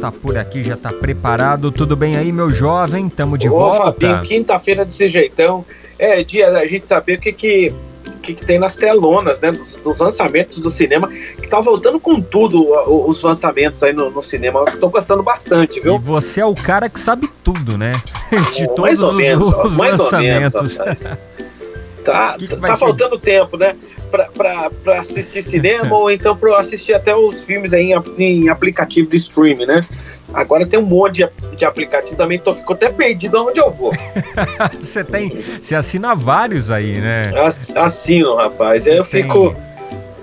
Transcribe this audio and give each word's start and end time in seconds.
tá 0.00 0.10
por 0.10 0.36
aqui, 0.38 0.62
já 0.64 0.76
tá 0.76 0.90
preparado. 0.92 1.70
Tudo 1.70 1.94
bem 1.94 2.16
aí, 2.16 2.32
meu 2.32 2.50
jovem? 2.50 3.08
Tamo 3.08 3.36
de 3.36 3.48
Ô, 3.48 3.52
volta. 3.52 3.76
Fabinho, 3.92 4.22
quinta-feira 4.22 4.84
desse 4.84 5.08
jeitão. 5.08 5.64
É 5.98 6.24
dia 6.24 6.50
da 6.50 6.66
gente 6.66 6.88
saber 6.88 7.18
o 7.18 7.20
que 7.20 7.32
que, 7.32 7.72
que, 8.22 8.34
que 8.34 8.46
tem 8.46 8.58
nas 8.58 8.76
telonas, 8.76 9.40
né? 9.40 9.52
Dos, 9.52 9.74
dos 9.76 9.98
lançamentos 10.00 10.58
do 10.58 10.70
cinema. 10.70 11.06
Que 11.08 11.46
tá 11.46 11.60
voltando 11.60 12.00
com 12.00 12.20
tudo 12.20 12.66
os 13.06 13.22
lançamentos 13.22 13.82
aí 13.82 13.92
no, 13.92 14.10
no 14.10 14.22
cinema. 14.22 14.64
Eu 14.66 14.80
tô 14.80 14.88
gostando 14.88 15.22
bastante, 15.22 15.78
E 15.78 15.82
viu? 15.82 15.98
você 15.98 16.40
é 16.40 16.46
o 16.46 16.54
cara 16.54 16.88
que 16.88 16.98
sabe 16.98 17.28
tudo, 17.44 17.76
né? 17.76 17.92
De 18.56 18.66
todos 18.68 18.80
mais 18.80 19.02
ou 19.02 19.10
os, 19.10 19.16
menos, 19.16 19.52
ó, 19.52 19.66
os 19.66 19.76
mais 19.76 20.00
ou 20.00 20.18
menos. 20.18 20.54
lançamentos. 20.54 21.10
Tá, 22.02 22.36
Que 22.40 22.48
que 22.48 22.56
vai 22.56 22.70
tá 22.70 22.76
faltando 22.76 23.18
tempo, 23.18 23.58
né? 23.58 23.76
Pra 24.10 24.98
assistir 24.98 25.42
cinema 25.42 25.96
ou 25.96 26.10
então 26.10 26.36
eu 26.42 26.56
assistir 26.56 26.94
até 26.94 27.14
os 27.14 27.44
filmes 27.44 27.72
aí 27.72 27.92
em, 27.92 28.44
em 28.44 28.48
aplicativo 28.48 29.08
de 29.08 29.16
streaming, 29.16 29.66
né? 29.66 29.80
Agora 30.32 30.64
tem 30.66 30.78
um 30.78 30.82
monte 30.84 31.24
de, 31.24 31.56
de 31.56 31.64
aplicativo 31.64 32.16
também, 32.16 32.38
tô, 32.38 32.54
fico 32.54 32.72
até 32.72 32.88
perdido 32.88 33.44
onde 33.44 33.60
eu 33.60 33.70
vou. 33.70 33.92
você 34.80 35.02
tem, 35.02 35.42
você 35.60 35.74
assina 35.74 36.14
vários 36.14 36.70
aí, 36.70 37.00
né? 37.00 37.22
Ass- 37.44 37.72
Assino, 37.76 38.36
rapaz. 38.36 38.86
Eu 38.86 39.02
Você 39.04 39.18
tem- 39.18 39.22
fico. 39.24 39.56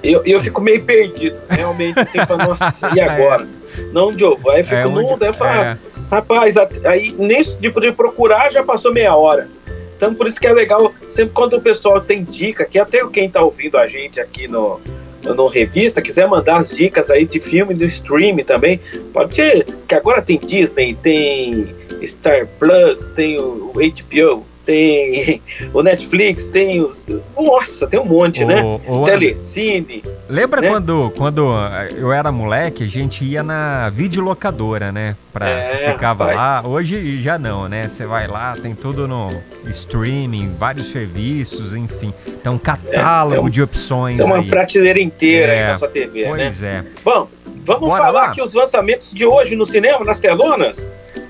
Eu, 0.03 0.21
eu 0.25 0.39
fico 0.39 0.61
meio 0.61 0.81
perdido, 0.83 1.37
realmente, 1.49 1.99
assim, 1.99 2.19
falando, 2.25 2.49
nossa, 2.49 2.89
e 2.95 2.99
agora? 3.01 3.47
Não 3.91 4.09
onde 4.09 4.23
eu 4.23 4.37
vou? 4.37 4.51
Aí 4.51 4.61
eu 4.61 4.63
fico 4.65 4.75
É, 4.75 4.85
onde- 4.87 5.15
daí 5.19 5.29
eu 5.29 5.33
falo, 5.33 5.61
é. 5.61 5.77
rapaz, 6.09 6.55
aí 6.85 7.13
nem 7.17 7.41
tipo 7.41 7.81
de 7.81 7.91
procurar 7.91 8.49
já 8.51 8.63
passou 8.63 8.93
meia 8.93 9.13
hora. 9.15 9.49
Então 9.97 10.13
por 10.13 10.27
isso 10.27 10.39
que 10.39 10.45
é 10.45 10.53
legal, 10.53 10.93
sempre 11.07 11.33
quando 11.33 11.55
o 11.55 11.61
pessoal 11.61 11.99
tem 11.99 12.23
dica, 12.23 12.63
que 12.65 12.77
até 12.77 13.05
quem 13.07 13.29
tá 13.29 13.41
ouvindo 13.41 13.77
a 13.77 13.87
gente 13.87 14.21
aqui 14.21 14.47
no, 14.47 14.79
no 15.23 15.47
revista, 15.47 16.01
quiser 16.01 16.27
mandar 16.27 16.57
as 16.57 16.71
dicas 16.71 17.09
aí 17.09 17.25
de 17.25 17.41
filme 17.41 17.73
do 17.73 17.83
streaming 17.83 18.43
também, 18.43 18.79
pode 19.11 19.35
ser 19.35 19.65
que 19.87 19.95
agora 19.95 20.21
tem 20.21 20.37
Disney, 20.37 20.95
tem 21.01 21.75
Star 22.05 22.47
Plus, 22.59 23.07
tem 23.15 23.39
o 23.39 23.73
HBO, 23.73 24.45
tem 24.67 25.41
o 25.73 25.81
Netflix, 25.81 26.49
tem 26.49 26.81
os. 26.81 27.07
Nossa, 27.35 27.87
tem 27.87 27.97
um 27.99 28.05
monte, 28.05 28.43
né? 28.43 28.61
O- 28.61 28.81
o- 29.01 29.05
Telecine. 29.05 30.03
Lembra 30.29 30.59
né? 30.61 30.67
quando, 30.69 31.09
quando 31.17 31.53
eu 31.95 32.11
era 32.11 32.31
moleque, 32.31 32.83
a 32.83 32.87
gente 32.87 33.23
ia 33.23 33.41
na 33.41 33.89
videolocadora, 33.89 34.91
né? 34.91 35.15
Pra, 35.31 35.49
É, 35.49 35.93
ficava 35.93 36.25
lá. 36.33 36.61
Hoje 36.67 37.21
já 37.21 37.39
não, 37.39 37.69
né? 37.69 37.87
Você 37.87 38.05
vai 38.05 38.27
lá, 38.27 38.55
tem 38.61 38.75
tudo 38.75 39.07
no 39.07 39.31
streaming, 39.69 40.53
vários 40.59 40.87
serviços, 40.91 41.73
enfim. 41.73 42.13
Tem 42.43 42.51
um 42.51 42.57
catálogo 42.57 43.35
tem 43.37 43.45
um- 43.45 43.49
de 43.49 43.61
opções 43.61 44.17
Tem 44.17 44.25
uma 44.25 44.37
aí. 44.39 44.47
prateleira 44.47 44.99
inteira 44.99 45.53
É, 45.53 45.61
aí 45.63 45.67
na 45.69 45.75
sua 45.77 45.87
TV, 45.87 46.23
né? 46.23 46.29
Pois 46.29 46.61
é. 46.63 46.83
Bom, 47.05 47.27
vamos 47.63 47.89
Bora 47.89 48.03
falar 48.03 48.21
lá. 48.21 48.27
aqui 48.27 48.41
os 48.41 48.53
lançamentos 48.53 49.13
de 49.13 49.25
hoje 49.25 49.55
no 49.55 49.65
cinema, 49.65 50.03
nas 50.03 50.19
telonas? 50.19 50.85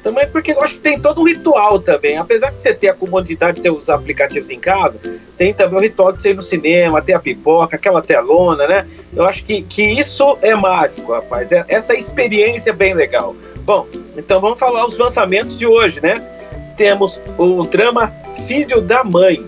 Também 0.08 0.26
porque 0.26 0.54
eu 0.54 0.62
acho 0.62 0.76
que 0.76 0.80
tem 0.80 0.98
todo 0.98 1.20
um 1.20 1.26
ritual 1.26 1.82
também. 1.82 2.16
Apesar 2.16 2.50
de 2.52 2.62
você 2.62 2.74
ter 2.74 2.88
a 2.88 2.94
comodidade 2.94 3.58
de 3.58 3.64
ter 3.64 3.70
os 3.70 3.90
aplicativos 3.90 4.50
em 4.50 4.58
casa, 4.58 5.02
tem 5.38 5.54
também 5.54 5.78
o 5.78 5.82
ritual 5.82 6.14
de 6.14 6.24
você 6.24 6.30
ir 6.30 6.34
no 6.34 6.42
cinema, 6.42 7.02
ter 7.02 7.12
a 7.12 7.20
pipoca, 7.20 7.76
aquela 7.76 8.02
telona, 8.02 8.66
né? 8.66 8.88
Eu 9.14 9.26
acho 9.26 9.44
que, 9.44 9.64
que 9.64 9.84
isso 9.84 10.38
é 10.42 10.56
mágico, 10.56 11.12
rapaz. 11.12 11.52
É, 11.52 11.66
essa 11.68 11.94
experiência 11.94 12.70
é 12.70 12.74
bem 12.74 12.94
legal. 12.94 13.36
Bom, 13.66 13.86
então 14.16 14.40
vamos 14.40 14.58
falar 14.58 14.86
os 14.86 14.98
lançamentos 14.98 15.58
de 15.58 15.68
hoje, 15.68 16.00
né? 16.02 16.24
Temos 16.78 17.22
o 17.38 17.66
drama 17.66 18.10
Filho 18.48 18.80
da 18.80 19.04
Mãe, 19.04 19.46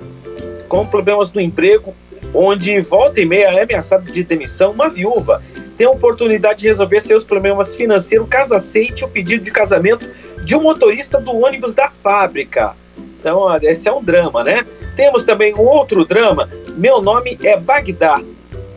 com 0.67 0.85
problemas 0.85 1.31
no 1.31 1.39
emprego, 1.39 1.95
onde 2.33 2.81
volta 2.81 3.21
e 3.21 3.25
meia 3.25 3.47
é 3.47 3.63
ameaçada 3.63 4.11
de 4.11 4.25
demissão 4.25 4.71
uma 4.71 4.89
viúva 4.89 5.41
tem 5.79 5.87
a 5.87 5.91
oportunidade 5.91 6.59
de 6.59 6.67
resolver 6.67 6.99
seus 6.99 7.23
problemas 7.23 7.73
financeiros 7.73 8.27
caso 8.27 8.53
aceite 8.53 9.05
o 9.05 9.07
pedido 9.07 9.45
de 9.45 9.49
casamento 9.49 10.05
de 10.49 10.55
um 10.55 10.63
motorista 10.63 11.21
do 11.21 11.45
ônibus 11.45 11.75
da 11.75 11.91
fábrica. 11.91 12.73
Então, 12.97 13.55
esse 13.61 13.87
é 13.87 13.93
um 13.93 14.03
drama, 14.03 14.43
né? 14.43 14.65
Temos 14.95 15.23
também 15.23 15.53
um 15.53 15.61
outro 15.61 16.03
drama. 16.03 16.49
Meu 16.69 17.03
nome 17.03 17.37
é 17.43 17.55
Bagdá. 17.55 18.19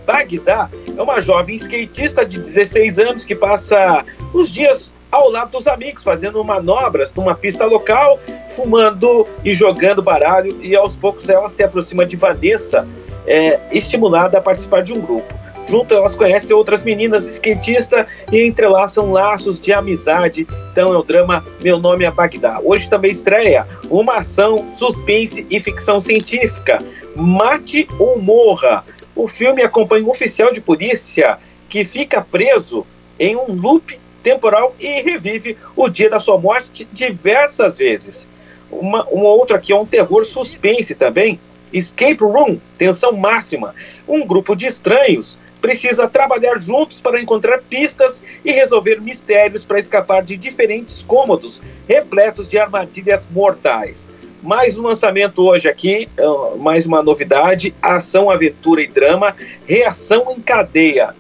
Bagdá 0.05 0.69
é 0.95 1.01
uma 1.01 1.19
jovem 1.23 1.55
skatista 1.57 2.27
de 2.27 2.41
16 2.41 2.99
anos 2.99 3.25
que 3.25 3.35
passa 3.35 4.05
os 4.35 4.53
dias 4.53 4.93
ao 5.11 5.31
lado 5.31 5.53
dos 5.53 5.67
amigos, 5.67 6.05
fazendo 6.05 6.45
manobras 6.45 7.15
numa 7.15 7.35
pista 7.35 7.65
local, 7.65 8.21
fumando 8.51 9.27
e 9.43 9.55
jogando 9.55 10.03
baralho, 10.03 10.59
e 10.61 10.77
aos 10.77 10.95
poucos 10.95 11.31
ela 11.31 11.49
se 11.49 11.65
aproxima 11.65 12.05
de 12.05 12.17
Vanessa, 12.17 12.87
é, 13.27 13.59
estimulada 13.73 14.37
a 14.37 14.43
participar 14.43 14.83
de 14.83 14.93
um 14.93 15.01
grupo. 15.01 15.42
Junto 15.67 15.95
elas 15.95 16.15
conhecem 16.15 16.55
outras 16.55 16.83
meninas 16.83 17.27
skatistas 17.27 18.07
e 18.31 18.45
entrelaçam 18.45 19.13
laços 19.13 19.61
de 19.61 19.73
amizade. 19.73 20.47
Então 20.71 20.93
é 20.93 20.99
o 20.99 21.03
drama 21.03 21.45
Meu 21.63 21.79
Nome 21.79 22.05
é 22.05 22.11
Bagdá. 22.11 22.61
Hoje 22.63 22.89
também 22.89 23.11
estreia 23.11 23.67
uma 23.89 24.17
ação, 24.17 24.67
suspense 24.69 25.47
e 25.49 25.61
ficção 25.61 26.01
científica. 26.01 26.83
Mate 27.15 27.89
ou 27.99 28.21
Morra. 28.21 28.85
O 29.15 29.29
filme 29.29 29.63
acompanha 29.63 30.05
um 30.05 30.11
oficial 30.11 30.53
de 30.53 30.61
polícia 30.61 31.39
que 31.69 31.85
fica 31.85 32.21
preso 32.21 32.87
em 33.19 33.37
um 33.37 33.53
loop 33.53 33.99
temporal 34.23 34.75
e 34.79 35.03
revive 35.03 35.57
o 35.77 35.89
dia 35.89 36.09
da 36.09 36.19
sua 36.19 36.39
morte 36.39 36.89
diversas 36.93 37.77
vezes. 37.77 38.27
Uma, 38.71 39.05
uma 39.07 39.29
outra 39.29 39.59
aqui 39.59 39.73
é 39.73 39.77
um 39.77 39.87
terror 39.87 40.25
suspense 40.25 40.95
também. 40.95 41.39
Escape 41.73 42.19
Room, 42.21 42.59
tensão 42.77 43.13
máxima. 43.13 43.75
Um 44.07 44.27
grupo 44.27 44.55
de 44.55 44.67
estranhos 44.67 45.39
precisa 45.63 46.09
trabalhar 46.09 46.61
juntos 46.61 47.01
para 47.01 47.21
encontrar 47.21 47.63
pistas 47.63 48.21
e 48.45 48.51
resolver 48.51 49.01
mistérios 49.01 49.65
para 49.65 49.79
escapar 49.79 50.23
de 50.23 50.37
diferentes 50.37 51.03
cômodos 51.03 51.63
repletos 51.89 52.49
de 52.49 52.59
armadilhas 52.59 53.27
mortais. 53.31 54.09
Mais 54.43 54.77
um 54.77 54.83
lançamento 54.83 55.41
hoje 55.47 55.69
aqui, 55.69 56.09
uh, 56.19 56.59
mais 56.59 56.85
uma 56.85 57.01
novidade: 57.01 57.73
ação, 57.81 58.29
aventura 58.29 58.83
e 58.83 58.89
drama, 58.89 59.37
reação 59.65 60.33
em 60.37 60.41
cadeia. 60.41 61.15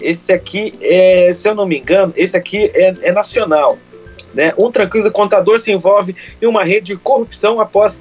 Esse 0.00 0.32
aqui, 0.32 0.78
é, 0.80 1.32
se 1.32 1.48
eu 1.48 1.56
não 1.56 1.66
me 1.66 1.76
engano, 1.76 2.14
esse 2.16 2.36
aqui 2.36 2.70
é, 2.72 2.94
é 3.02 3.12
nacional. 3.12 3.76
Né? 4.32 4.54
Um 4.56 4.70
tranquilo 4.70 5.10
contador 5.10 5.58
se 5.58 5.72
envolve 5.72 6.14
em 6.40 6.46
uma 6.46 6.62
rede 6.62 6.92
de 6.92 6.96
corrupção 6.96 7.58
após 7.58 8.00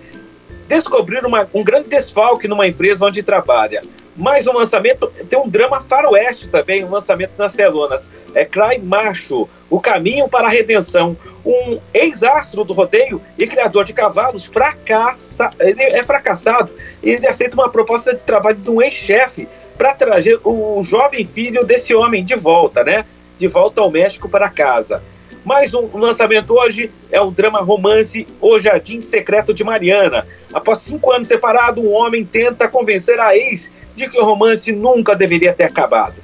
descobrir 0.67 1.25
uma, 1.25 1.49
um 1.51 1.63
grande 1.63 1.89
desfalque 1.89 2.47
numa 2.47 2.67
empresa 2.67 3.03
onde 3.03 3.23
trabalha. 3.23 3.81
Mais 4.17 4.47
um 4.47 4.53
lançamento, 4.53 5.05
tem 5.29 5.37
um 5.37 5.47
drama 5.47 5.79
faroeste 5.79 6.47
também, 6.47 6.83
um 6.83 6.89
lançamento 6.89 7.33
nas 7.37 7.53
telonas. 7.53 8.09
É 8.33 8.43
Cry 8.43 8.79
Macho, 8.81 9.47
O 9.69 9.79
Caminho 9.79 10.27
para 10.27 10.47
a 10.47 10.49
Redenção. 10.49 11.15
Um 11.45 11.79
ex-astro 11.93 12.63
do 12.63 12.73
rodeio 12.73 13.21
e 13.37 13.45
criador 13.45 13.85
de 13.85 13.93
cavalos 13.93 14.47
fracassa, 14.47 15.51
ele 15.59 15.83
é 15.83 16.03
fracassado 16.03 16.71
e 17.03 17.11
ele 17.11 17.27
aceita 17.27 17.55
uma 17.55 17.69
proposta 17.69 18.15
de 18.15 18.23
trabalho 18.23 18.57
de 18.57 18.71
um 18.71 18.81
ex-chefe 18.81 19.47
para 19.77 19.93
trazer 19.93 20.39
o 20.43 20.81
jovem 20.83 21.23
filho 21.23 21.63
desse 21.63 21.93
homem 21.93 22.25
de 22.25 22.35
volta, 22.35 22.83
né? 22.83 23.05
De 23.37 23.47
volta 23.47 23.81
ao 23.81 23.91
México 23.91 24.27
para 24.27 24.49
casa. 24.49 25.03
Mais 25.47 25.73
um 25.73 25.87
lançamento 25.97 26.53
hoje 26.53 26.91
é 27.09 27.21
o 27.21 27.31
drama 27.31 27.61
romance 27.61 28.27
O 28.41 28.59
Jardim 28.59 28.99
Secreto 28.99 29.53
de 29.53 29.63
Mariana. 29.63 30.27
Após 30.53 30.79
cinco 30.79 31.09
anos 31.09 31.29
separado, 31.29 31.79
um 31.79 31.93
homem 31.93 32.25
tenta 32.25 32.67
convencer 32.67 33.17
a 33.17 33.33
ex 33.33 33.71
de 33.95 34.09
que 34.09 34.19
o 34.19 34.25
romance 34.25 34.73
nunca 34.73 35.15
deveria 35.15 35.53
ter 35.53 35.63
acabado. 35.63 36.15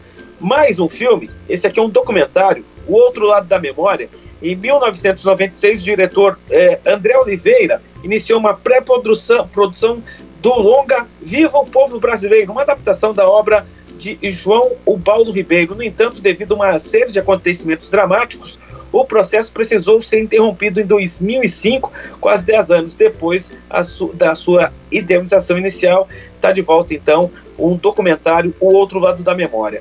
Mais 0.41 0.77
um 0.77 0.89
filme, 0.89 1.31
esse 1.47 1.65
aqui 1.65 1.79
é 1.79 1.81
um 1.81 1.87
documentário, 1.87 2.65
O 2.85 2.95
Outro 2.95 3.25
Lado 3.25 3.47
da 3.47 3.57
Memória. 3.57 4.09
Em 4.41 4.57
1996, 4.57 5.79
o 5.79 5.85
diretor 5.85 6.37
eh, 6.51 6.79
André 6.85 7.17
Oliveira 7.17 7.81
iniciou 8.03 8.41
uma 8.41 8.53
pré-produção 8.53 9.47
produção 9.47 10.03
do 10.41 10.53
longa 10.53 11.07
Viva 11.21 11.59
o 11.59 11.65
Povo 11.65 11.97
Brasileiro, 11.97 12.51
uma 12.51 12.63
adaptação 12.63 13.13
da 13.13 13.25
obra 13.25 13.65
de 14.03 14.19
João 14.29 14.73
Ubaldo 14.85 15.31
Ribeiro. 15.31 15.75
No 15.75 15.81
entanto, 15.81 16.19
devido 16.19 16.53
a 16.53 16.55
uma 16.55 16.79
série 16.79 17.09
de 17.09 17.19
acontecimentos 17.19 17.89
dramáticos, 17.89 18.59
o 18.91 19.05
processo 19.05 19.51
precisou 19.53 20.01
ser 20.01 20.19
interrompido 20.19 20.81
em 20.81 20.85
2005, 20.85 21.91
quase 22.19 22.45
10 22.45 22.71
anos 22.71 22.95
depois 22.95 23.51
su 23.85 24.07
da 24.13 24.35
sua 24.35 24.73
idealização 24.91 25.57
inicial. 25.57 26.07
Está 26.35 26.51
de 26.51 26.61
volta, 26.61 26.93
então, 26.93 27.31
um 27.57 27.77
documentário, 27.77 28.53
O 28.59 28.73
Outro 28.73 28.99
Lado 28.99 29.23
da 29.23 29.33
Memória. 29.33 29.79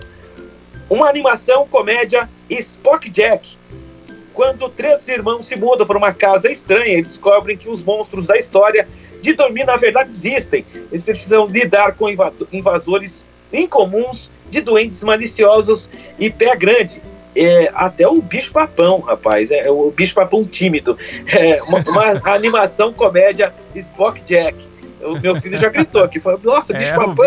Uma 0.88 1.08
animação 1.08 1.66
comédia 1.66 2.28
Spock 2.48 3.10
Jack. 3.10 3.56
Quando 4.32 4.68
três 4.68 5.06
irmãos 5.08 5.46
se 5.46 5.56
mudam 5.56 5.86
para 5.86 5.98
uma 5.98 6.14
casa 6.14 6.50
estranha 6.50 6.96
e 6.96 7.02
descobrem 7.02 7.56
que 7.56 7.68
os 7.68 7.82
monstros 7.82 8.28
da 8.28 8.38
história 8.38 8.88
de 9.20 9.32
dormir 9.34 9.64
na 9.64 9.76
verdade 9.76 10.10
existem, 10.10 10.64
eles 10.90 11.02
precisam 11.02 11.46
lidar 11.46 11.94
com 11.94 12.08
invasores 12.52 13.24
incomuns 13.52 14.30
de 14.50 14.60
doentes 14.60 15.02
maliciosos 15.02 15.88
e 16.18 16.30
pé 16.30 16.54
grande. 16.56 17.02
É, 17.34 17.70
até 17.74 18.06
o 18.06 18.20
bicho 18.20 18.52
papão, 18.52 19.00
rapaz, 19.00 19.50
é 19.50 19.70
o 19.70 19.90
bicho 19.90 20.14
papão 20.14 20.44
tímido. 20.44 20.98
É, 21.34 21.62
uma, 21.62 21.78
uma 21.78 22.20
animação 22.34 22.92
comédia 22.92 23.52
Spock 23.74 24.20
Jack. 24.22 24.56
O 25.00 25.18
meu 25.18 25.34
filho 25.34 25.56
já 25.56 25.68
gritou 25.68 26.02
aqui, 26.02 26.20
falou, 26.20 26.38
nossa, 26.44 26.74
bicho 26.74 26.92
É, 26.92 26.94
papão. 26.94 27.26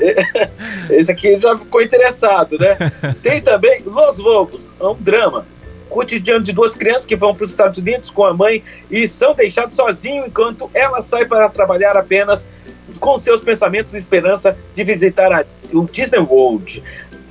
Esse 0.90 1.12
aqui 1.12 1.38
já 1.38 1.56
ficou 1.56 1.82
interessado, 1.82 2.58
né? 2.58 2.76
Tem 3.22 3.40
também 3.40 3.82
Los 3.84 4.18
Lobos, 4.18 4.72
é 4.80 4.84
um 4.84 4.94
drama. 4.94 5.46
cotidiano 5.88 6.42
de 6.42 6.52
duas 6.52 6.74
crianças 6.74 7.06
que 7.06 7.16
vão 7.16 7.34
para 7.34 7.44
os 7.44 7.50
Estados 7.50 7.78
Unidos 7.78 8.10
com 8.10 8.24
a 8.24 8.34
mãe 8.34 8.62
e 8.90 9.06
são 9.06 9.34
deixados 9.34 9.76
sozinhos 9.76 10.26
enquanto 10.26 10.70
ela 10.74 11.00
sai 11.00 11.24
para 11.24 11.48
trabalhar 11.48 11.96
apenas 11.96 12.48
com 13.00 13.16
seus 13.16 13.42
pensamentos 13.42 13.94
e 13.94 13.98
esperança 13.98 14.56
de 14.74 14.84
visitar 14.84 15.32
a, 15.32 15.44
o 15.72 15.86
Disney 15.86 16.20
World. 16.20 16.82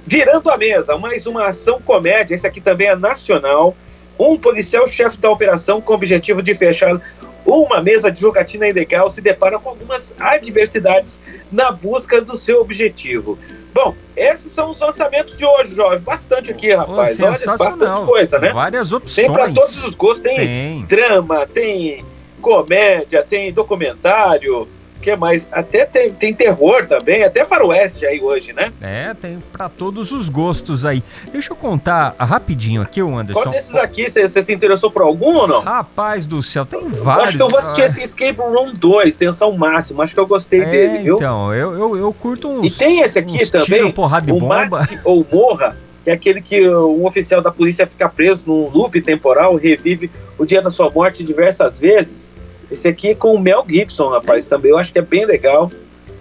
Virando 0.05 0.49
a 0.49 0.57
mesa, 0.57 0.97
mais 0.97 1.27
uma 1.27 1.47
ação 1.47 1.81
comédia, 1.81 2.33
esse 2.33 2.47
aqui 2.47 2.61
também 2.61 2.87
é 2.87 2.95
nacional. 2.95 3.75
Um 4.17 4.37
policial-chefe 4.37 5.17
da 5.17 5.29
operação 5.29 5.81
com 5.81 5.93
o 5.93 5.95
objetivo 5.95 6.41
de 6.41 6.55
fechar 6.55 6.99
uma 7.47 7.81
mesa 7.81 8.11
de 8.11 8.19
jogatina 8.19 8.67
ilegal 8.67 9.09
se 9.09 9.21
depara 9.21 9.57
com 9.57 9.69
algumas 9.69 10.13
adversidades 10.19 11.21
na 11.49 11.71
busca 11.71 12.19
do 12.19 12.35
seu 12.35 12.59
objetivo. 12.59 13.39
Bom, 13.73 13.95
esses 14.15 14.51
são 14.51 14.71
os 14.71 14.81
lançamentos 14.81 15.37
de 15.37 15.45
hoje, 15.45 15.75
jovem. 15.75 15.99
Bastante 15.99 16.51
aqui, 16.51 16.73
rapaz. 16.73 17.19
Olha, 17.21 17.57
bastante 17.57 18.01
coisa, 18.01 18.39
né? 18.39 18.51
Várias 18.51 18.91
opções. 18.91 19.27
Tem 19.27 19.31
para 19.31 19.51
todos 19.51 19.83
os 19.83 19.95
gostos. 19.95 20.21
Tem, 20.21 20.35
tem 20.35 20.85
drama, 20.85 21.45
tem 21.45 22.03
comédia, 22.41 23.23
tem 23.23 23.53
documentário, 23.53 24.67
que 25.01 25.15
mais? 25.15 25.47
Até 25.51 25.85
tem, 25.85 26.11
tem 26.13 26.33
terror 26.33 26.85
também, 26.85 27.23
até 27.23 27.45
faroeste 27.45 28.05
aí 28.05 28.21
hoje, 28.21 28.53
né? 28.53 28.71
É, 28.81 29.13
tem 29.13 29.41
para 29.51 29.69
todos 29.69 30.11
os 30.11 30.29
gostos 30.29 30.85
aí. 30.85 31.03
Deixa 31.31 31.53
eu 31.53 31.55
contar 31.55 32.15
rapidinho 32.19 32.81
aqui, 32.81 33.01
o 33.01 33.17
Anderson. 33.17 33.41
Qual 33.41 33.53
desses 33.53 33.75
aqui, 33.75 34.09
você, 34.09 34.27
se 34.27 34.53
interessou 34.53 34.91
por 34.91 35.01
algum 35.01 35.35
ou 35.35 35.47
não? 35.47 35.61
Rapaz 35.61 36.25
do 36.25 36.41
céu, 36.43 36.65
tem 36.65 36.87
vários. 36.89 37.29
acho 37.29 37.37
que 37.37 37.43
eu 37.43 37.49
vou 37.49 37.59
assistir 37.59 37.81
esse 37.81 38.03
Escape 38.03 38.39
Room 38.39 38.73
2, 38.73 39.17
tensão 39.17 39.51
máxima, 39.55 40.03
acho 40.03 40.13
que 40.13 40.19
eu 40.19 40.27
gostei 40.27 40.61
é, 40.61 40.65
dele, 40.65 40.97
viu? 40.99 41.15
Então, 41.17 41.53
eu, 41.53 41.73
eu, 41.73 41.97
eu 41.97 42.13
curto 42.13 42.47
uns 42.47 42.65
E 42.65 42.77
tem 42.77 43.01
esse 43.01 43.19
aqui 43.19 43.45
também, 43.49 43.65
tiro, 43.65 43.93
porrada 43.93 44.25
de 44.25 44.31
o 44.31 44.39
bomba. 44.39 44.67
Mate 44.69 44.99
ou 45.03 45.25
Morra, 45.31 45.77
que 46.03 46.09
é 46.09 46.13
aquele 46.13 46.41
que 46.41 46.69
um 46.69 47.05
oficial 47.05 47.41
da 47.41 47.51
polícia 47.51 47.85
fica 47.85 48.07
preso 48.07 48.45
num 48.47 48.69
loop 48.69 49.01
temporal, 49.01 49.55
revive 49.55 50.09
o 50.37 50.45
dia 50.45 50.61
da 50.61 50.69
sua 50.69 50.89
morte 50.89 51.23
diversas 51.23 51.79
vezes. 51.79 52.29
Esse 52.69 52.87
aqui 52.87 53.09
é 53.09 53.15
com 53.15 53.33
o 53.33 53.39
Mel 53.39 53.65
Gibson, 53.67 54.09
rapaz, 54.09 54.45
é. 54.45 54.49
também. 54.49 54.71
Eu 54.71 54.77
acho 54.77 54.91
que 54.91 54.99
é 54.99 55.01
bem 55.01 55.25
legal. 55.25 55.71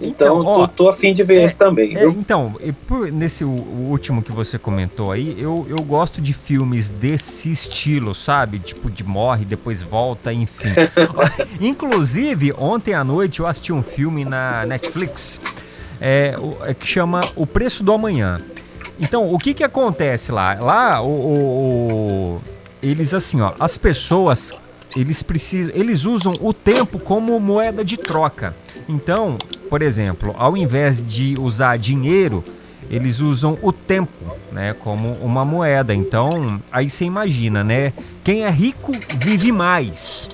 Então, 0.01 0.41
então 0.41 0.47
ó, 0.47 0.55
tô, 0.67 0.85
tô 0.85 0.89
afim 0.89 1.13
de 1.13 1.25
ver 1.25 1.41
é, 1.41 1.45
esse 1.45 1.57
também. 1.57 1.97
É, 1.97 2.05
então, 2.05 2.55
por, 2.87 3.11
nesse 3.11 3.45
o, 3.45 3.49
o, 3.49 3.89
último 3.91 4.23
que 4.23 4.31
você 4.31 4.59
comentou 4.59 5.11
aí, 5.11 5.35
eu, 5.41 5.67
eu 5.71 5.83
gosto 5.83 6.21
de 6.21 6.35
filmes 6.35 6.89
desse 6.89 7.51
estilo, 7.51 8.15
sabe? 8.15 8.59
Tipo, 8.59 8.91
de 8.91 9.03
morre, 9.03 9.45
depois 9.45 9.83
volta, 9.83 10.33
enfim. 10.33 10.69
Inclusive, 11.61 12.53
ontem 12.59 12.93
à 12.93 13.03
noite 13.03 13.41
eu 13.41 13.47
assisti 13.47 13.73
um 13.73 13.83
filme 13.83 14.25
na 14.25 14.67
Netflix 14.67 15.41
é, 16.01 16.35
é, 16.65 16.75
que 16.75 16.87
chama 16.87 17.21
O 17.35 17.47
Preço 17.47 17.83
do 17.83 17.93
Amanhã. 17.93 18.43
Então, 19.01 19.33
o 19.33 19.39
que 19.39 19.55
que 19.55 19.65
acontece 19.65 20.31
lá? 20.31 20.55
Lá, 20.55 21.03
o, 21.03 21.09
o, 21.09 21.93
o 22.37 22.41
eles 22.83 23.15
assim, 23.15 23.41
ó, 23.41 23.53
as 23.59 23.77
pessoas 23.79 24.53
eles 24.97 25.23
precisam, 25.23 25.73
eles 25.75 26.05
usam 26.05 26.33
o 26.41 26.53
tempo 26.53 26.99
como 26.99 27.39
moeda 27.39 27.85
de 27.85 27.97
troca. 27.97 28.55
Então, 28.89 29.37
por 29.69 29.83
exemplo, 29.83 30.35
ao 30.39 30.57
invés 30.57 31.07
de 31.07 31.35
usar 31.39 31.77
dinheiro, 31.77 32.43
eles 32.91 33.21
usam 33.21 33.59
o 33.63 33.73
tempo, 33.73 34.13
né, 34.51 34.75
como 34.75 35.13
uma 35.21 35.45
moeda. 35.45 35.95
Então, 35.95 36.61
aí 36.73 36.89
você 36.89 37.05
imagina, 37.05 37.63
né? 37.63 37.93
Quem 38.25 38.45
é 38.45 38.51
rico 38.51 38.93
vive 39.21 39.53
mais. 39.53 40.29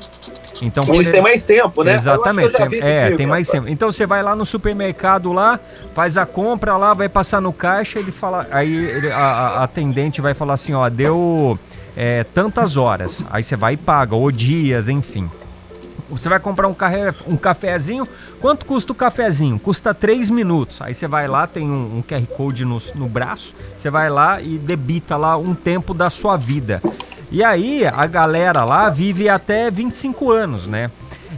Então, 0.60 0.94
eles 0.94 1.10
têm 1.10 1.20
mais 1.20 1.42
tempo, 1.42 1.82
né? 1.82 1.94
Exatamente. 1.94 2.52
Tem, 2.52 2.78
é, 2.78 3.00
filme, 3.02 3.16
tem 3.16 3.26
mais 3.26 3.48
tempo. 3.48 3.68
Então 3.68 3.90
você 3.90 4.06
vai 4.06 4.22
lá 4.22 4.36
no 4.36 4.46
supermercado 4.46 5.32
lá, 5.32 5.58
faz 5.92 6.16
a 6.16 6.24
compra 6.24 6.76
lá, 6.76 6.94
vai 6.94 7.08
passar 7.08 7.40
no 7.40 7.52
caixa, 7.52 7.98
ele 7.98 8.12
fala, 8.12 8.46
aí 8.48 8.72
ele, 8.72 9.10
a, 9.10 9.18
a 9.18 9.64
atendente 9.64 10.20
vai 10.20 10.34
falar 10.34 10.54
assim, 10.54 10.72
ó, 10.72 10.88
deu 10.88 11.58
é, 11.96 12.24
tantas 12.24 12.76
horas. 12.76 13.24
Aí 13.30 13.42
você 13.42 13.56
vai 13.56 13.74
e 13.74 13.76
paga, 13.76 14.14
ou 14.14 14.30
dias, 14.30 14.88
enfim. 14.88 15.30
Você 16.10 16.28
vai 16.28 16.38
comprar 16.38 16.68
um, 16.68 16.74
carre, 16.74 17.12
um 17.26 17.36
cafezinho. 17.36 18.06
Quanto 18.38 18.66
custa 18.66 18.92
o 18.92 18.94
cafezinho? 18.94 19.58
Custa 19.58 19.94
3 19.94 20.28
minutos. 20.28 20.82
Aí 20.82 20.94
você 20.94 21.08
vai 21.08 21.26
lá, 21.26 21.46
tem 21.46 21.70
um, 21.70 21.98
um 21.98 22.02
QR 22.02 22.26
Code 22.36 22.64
no, 22.66 22.76
no 22.94 23.08
braço. 23.08 23.54
Você 23.78 23.88
vai 23.88 24.10
lá 24.10 24.40
e 24.40 24.58
debita 24.58 25.16
lá 25.16 25.38
um 25.38 25.54
tempo 25.54 25.94
da 25.94 26.10
sua 26.10 26.36
vida. 26.36 26.82
E 27.30 27.42
aí 27.42 27.86
a 27.86 28.06
galera 28.06 28.62
lá 28.62 28.90
vive 28.90 29.26
até 29.28 29.70
25 29.70 30.30
anos, 30.30 30.66
né? 30.66 30.90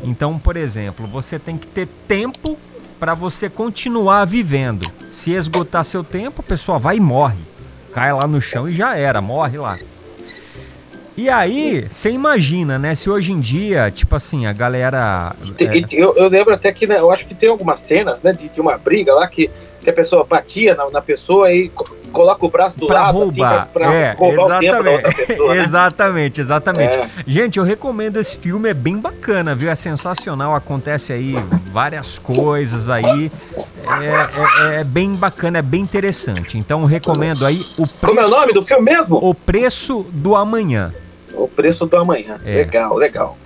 Então, 0.03 0.41
por 0.41 0.57
exemplo, 0.57 1.07
você 1.07 1.39
tem 1.39 1.57
que 1.57 1.69
ter 1.69 1.87
tempo 1.87 2.59
para 2.99 3.15
você 3.15 3.49
continuar 3.49 4.25
vivendo. 4.25 4.91
Se 5.13 5.31
esgotar 5.31 5.85
seu 5.85 6.03
tempo, 6.03 6.41
a 6.41 6.45
pessoa 6.49 6.81
vai 6.81 6.97
e 6.97 7.01
morre. 7.01 7.39
Cai 7.93 8.13
lá 8.13 8.27
no 8.27 8.41
chão 8.41 8.69
e 8.69 8.75
já 8.75 8.97
era, 8.97 9.21
morre 9.21 9.57
lá. 9.57 9.79
E 11.17 11.31
aí, 11.31 11.87
você 11.89 12.11
imagina, 12.11 12.77
né? 12.77 12.95
Se 12.95 13.09
hoje 13.09 13.33
em 13.33 13.39
dia, 13.39 13.91
tipo 13.91 14.17
assim, 14.17 14.47
a 14.47 14.53
galera. 14.53 15.35
É... 15.61 15.85
Eu, 15.93 16.17
eu, 16.17 16.29
lembro 16.29 16.53
até 16.53 16.73
que, 16.73 16.87
né, 16.87 16.99
eu 16.99 17.11
acho 17.11 17.27
que 17.27 17.35
tem 17.35 17.49
algumas 17.49 17.79
cenas, 17.81 18.21
né, 18.21 18.33
de, 18.33 18.49
de 18.49 18.61
uma 18.61 18.77
briga 18.77 19.15
lá 19.15 19.27
que, 19.29 19.49
que 19.81 19.91
a 19.91 19.93
pessoa 19.93 20.25
batia 20.25 20.75
na, 20.75 20.91
na 20.91 21.01
pessoa 21.01 21.53
e 21.53 21.71
coloca 22.11 22.45
o 22.45 22.49
braço 22.49 22.81
do 22.81 22.87
pra 22.89 23.03
lado 23.03 23.23
assim, 23.23 23.41
roubar. 23.41 23.63
assim, 23.63 23.73
pra, 23.73 23.87
pra 23.89 23.95
é, 23.95 24.13
roubar 24.13 24.63
exatamente. 24.63 24.69
o 24.69 24.73
tempo 24.73 24.83
da 24.83 24.91
outra 24.91 25.13
pessoa. 25.13 25.55
Né? 25.55 25.63
exatamente, 25.63 26.41
exatamente. 26.41 26.99
É. 26.99 27.09
Gente, 27.27 27.59
eu 27.59 27.65
recomendo 27.65 28.17
esse 28.17 28.37
filme, 28.39 28.69
é 28.69 28.75
bem 28.75 28.97
bacana, 28.97 29.55
viu? 29.55 29.71
É 29.71 29.75
sensacional, 29.77 30.55
acontece 30.55 31.13
aí 31.13 31.35
várias 31.73 32.19
coisas 32.19 32.89
aí. 32.89 33.31
É, 34.01 34.75
é, 34.77 34.81
é 34.81 34.85
bem 34.85 35.15
bacana, 35.15 35.59
é 35.59 35.63
bem 35.63 35.83
interessante. 35.83 36.59
Então 36.59 36.85
recomendo 36.87 37.47
aí 37.47 37.61
o 37.77 37.87
preço, 37.87 37.95
Como 38.01 38.21
é 38.21 38.27
o 38.27 38.31
nome 38.31 38.53
do 38.53 38.63
filme 38.63 38.83
mesmo? 38.83 39.19
O 39.23 39.35
Preço 39.35 40.07
do 40.11 40.35
Amanhã. 40.35 40.93
Preço 41.55 41.87
do 41.87 41.97
Amanhã. 41.97 42.41
É. 42.45 42.57
Legal, 42.57 42.95
legal. 42.97 43.39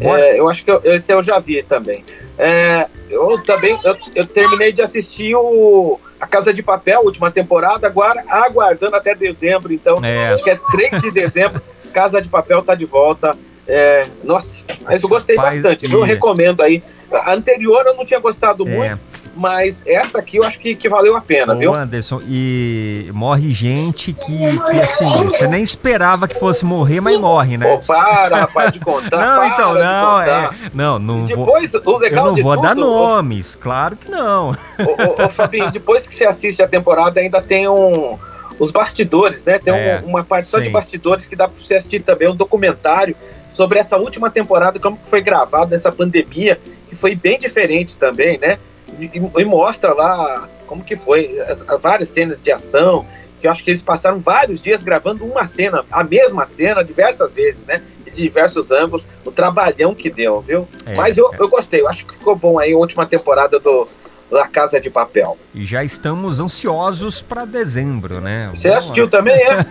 É, 0.00 0.38
eu 0.38 0.48
acho 0.48 0.64
que 0.64 0.70
eu, 0.70 0.80
esse 0.84 1.12
eu 1.12 1.22
já 1.22 1.38
vi 1.38 1.62
também. 1.62 2.04
É, 2.36 2.88
eu 3.08 3.40
também 3.42 3.78
eu, 3.84 3.96
eu, 4.14 4.26
terminei 4.26 4.72
de 4.72 4.82
assistir 4.82 5.34
o 5.36 6.00
A 6.20 6.26
Casa 6.26 6.52
de 6.52 6.62
Papel, 6.62 7.00
última 7.02 7.30
temporada, 7.30 7.86
agora 7.86 8.24
aguardando 8.28 8.96
até 8.96 9.14
dezembro. 9.14 9.72
Então, 9.72 9.98
é. 10.04 10.32
acho 10.32 10.42
que 10.42 10.50
é 10.50 10.58
3 10.72 11.02
de 11.02 11.10
dezembro. 11.10 11.62
Casa 11.92 12.20
de 12.20 12.28
Papel 12.28 12.60
tá 12.62 12.74
de 12.74 12.84
volta. 12.84 13.38
É, 13.66 14.06
nossa, 14.22 14.64
mas 14.82 15.02
eu 15.02 15.08
gostei 15.08 15.36
Rapaz, 15.36 15.56
bastante. 15.56 15.90
Eu 15.90 16.02
recomendo 16.02 16.62
aí. 16.62 16.82
A 17.10 17.32
anterior 17.32 17.86
eu 17.86 17.94
não 17.94 18.04
tinha 18.04 18.20
gostado 18.20 18.66
é. 18.66 18.70
muito 18.70 19.00
mas 19.36 19.82
essa 19.86 20.18
aqui 20.18 20.36
eu 20.36 20.44
acho 20.44 20.58
que, 20.58 20.74
que 20.74 20.88
valeu 20.88 21.16
a 21.16 21.20
pena, 21.20 21.54
Ô, 21.54 21.56
viu? 21.56 21.76
Anderson, 21.76 22.20
e 22.26 23.10
morre 23.12 23.50
gente 23.50 24.12
que, 24.12 24.38
que, 24.38 24.80
assim, 24.80 25.08
você 25.24 25.46
nem 25.46 25.62
esperava 25.62 26.28
que 26.28 26.38
fosse 26.38 26.64
morrer, 26.64 27.00
mas 27.00 27.18
morre, 27.18 27.56
né? 27.56 27.76
Pô, 27.76 27.78
para, 27.86 28.36
rapaz, 28.36 28.72
de 28.72 28.80
contar. 28.80 29.18
não, 29.18 29.46
então, 29.46 29.74
não, 29.74 30.20
é. 30.20 30.50
Não, 30.72 30.98
não 30.98 31.24
depois, 31.24 31.72
vou. 31.72 31.96
O 31.96 31.98
legal 31.98 32.26
eu 32.26 32.32
não 32.32 32.42
vou 32.42 32.54
tudo, 32.54 32.62
dar 32.62 32.74
nomes, 32.74 33.54
claro 33.54 33.96
que 33.96 34.10
não. 34.10 34.50
Ô, 34.50 35.22
ô, 35.22 35.26
ô, 35.26 35.30
Fabinho, 35.30 35.70
depois 35.70 36.06
que 36.06 36.14
você 36.14 36.24
assiste 36.24 36.62
a 36.62 36.68
temporada, 36.68 37.20
ainda 37.20 37.40
tem 37.40 37.68
um. 37.68 38.18
Os 38.56 38.70
bastidores, 38.70 39.44
né? 39.44 39.58
Tem 39.58 39.74
é, 39.74 40.00
um, 40.04 40.10
uma 40.10 40.22
parte 40.22 40.48
só 40.48 40.58
sim. 40.58 40.64
de 40.64 40.70
bastidores 40.70 41.26
que 41.26 41.34
dá 41.34 41.48
pra 41.48 41.60
você 41.60 41.74
assistir 41.74 42.00
também, 42.04 42.28
um 42.28 42.36
documentário 42.36 43.16
sobre 43.54 43.78
essa 43.78 43.96
última 43.96 44.30
temporada, 44.30 44.80
como 44.80 44.98
foi 45.04 45.20
gravado 45.20 45.74
essa 45.74 45.92
pandemia, 45.92 46.58
que 46.88 46.96
foi 46.96 47.14
bem 47.14 47.38
diferente 47.38 47.96
também, 47.96 48.36
né? 48.36 48.58
e, 48.98 49.10
e, 49.38 49.44
mostra 49.44 49.92
lá 49.94 50.48
como 50.66 50.82
que 50.82 50.96
foi, 50.96 51.40
as, 51.40 51.64
as, 51.68 51.82
várias 51.82 52.08
cenas 52.08 52.42
de 52.42 52.50
ação, 52.50 53.06
que 53.40 53.46
eu 53.46 53.50
acho 53.50 53.62
que 53.62 53.70
eles 53.70 53.82
passaram 53.82 54.18
vários 54.18 54.60
dias 54.60 54.82
gravando 54.82 55.24
uma 55.24 55.46
cena, 55.46 55.84
a 55.90 56.02
mesma 56.02 56.44
cena, 56.46 56.82
diversas 56.82 57.34
vezes, 57.34 57.64
né? 57.64 57.80
De 58.04 58.10
diversos 58.10 58.70
ângulos, 58.70 59.06
o 59.24 59.30
trabalhão 59.30 59.94
que 59.94 60.10
deu, 60.10 60.40
viu? 60.40 60.68
É, 60.84 60.96
Mas 60.96 61.16
eu, 61.16 61.32
é. 61.32 61.36
eu 61.38 61.48
gostei, 61.48 61.80
eu 61.80 61.88
acho 61.88 62.04
que 62.04 62.16
ficou 62.16 62.34
bom 62.34 62.58
aí 62.58 62.72
a 62.72 62.76
última 62.76 63.06
temporada 63.06 63.58
do, 63.60 63.86
La 64.30 64.48
Casa 64.48 64.80
de 64.80 64.90
Papel. 64.90 65.38
E 65.54 65.64
já 65.64 65.84
estamos 65.84 66.40
ansiosos 66.40 67.22
para 67.22 67.44
dezembro, 67.44 68.20
né? 68.20 68.50
Você 68.52 68.68
vamos 68.68 68.84
assistiu 68.84 69.04
lá. 69.04 69.10
também, 69.10 69.34
é? 69.34 69.64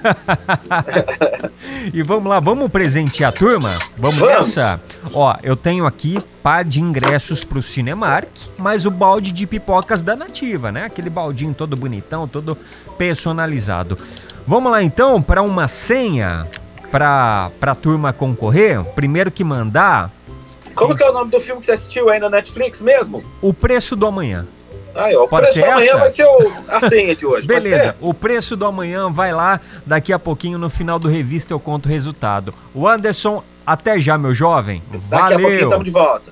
e 1.93 2.03
vamos 2.03 2.29
lá, 2.29 2.39
vamos 2.39 2.71
presentear 2.71 3.29
a 3.29 3.31
turma? 3.33 3.69
Vamos, 3.97 4.19
vamos. 4.19 4.47
nessa? 4.47 4.79
Ó, 5.13 5.35
eu 5.41 5.55
tenho 5.55 5.85
aqui 5.85 6.19
par 6.41 6.63
de 6.63 6.79
ingressos 6.79 7.43
para 7.43 7.57
o 7.57 7.63
Cinemark, 7.63 8.29
mais 8.57 8.85
o 8.85 8.91
balde 8.91 9.31
de 9.31 9.47
pipocas 9.47 10.03
da 10.03 10.15
Nativa, 10.15 10.71
né? 10.71 10.85
Aquele 10.85 11.09
baldinho 11.09 11.53
todo 11.53 11.75
bonitão, 11.75 12.27
todo 12.27 12.57
personalizado. 12.97 13.97
Vamos 14.45 14.71
lá 14.71 14.83
então 14.83 15.21
para 15.21 15.41
uma 15.41 15.67
senha 15.67 16.47
para 16.91 17.49
a 17.61 17.75
turma 17.75 18.13
concorrer. 18.13 18.83
Primeiro 18.83 19.31
que 19.31 19.43
mandar 19.43 20.11
como 20.75 20.95
que 20.95 21.03
é 21.03 21.09
o 21.09 21.13
nome 21.13 21.29
do 21.29 21.39
filme 21.39 21.59
que 21.59 21.67
você 21.67 21.73
assistiu 21.73 22.09
aí 22.09 22.19
na 22.19 22.29
Netflix 22.29 22.81
mesmo? 22.81 23.23
O 23.41 23.53
Preço 23.53 23.95
do 23.95 24.07
Amanhã. 24.07 24.47
Aí, 24.95 25.15
ó, 25.15 25.23
o 25.23 25.27
Pode 25.27 25.43
preço 25.43 25.59
do 25.59 25.65
amanhã 25.65 25.97
vai 25.97 26.09
ser 26.09 26.25
o, 26.25 26.51
a 26.67 26.81
senha 26.87 27.15
de 27.15 27.25
hoje. 27.25 27.47
Beleza, 27.47 27.95
o 27.99 28.13
preço 28.13 28.55
do 28.55 28.65
amanhã 28.65 29.09
vai 29.09 29.31
lá. 29.31 29.59
Daqui 29.85 30.13
a 30.13 30.19
pouquinho, 30.19 30.57
no 30.57 30.69
final 30.69 30.99
do 30.99 31.07
revista, 31.07 31.53
eu 31.53 31.59
conto 31.59 31.87
o 31.87 31.89
resultado. 31.89 32.53
O 32.73 32.87
Anderson, 32.87 33.43
até 33.65 33.99
já, 33.99 34.17
meu 34.17 34.33
jovem. 34.33 34.81
Valeu. 34.91 35.09
Daqui 35.09 35.33
a 35.33 35.39
pouquinho 35.39 35.63
estamos 35.63 35.85
de 35.85 35.91
volta. 35.91 36.31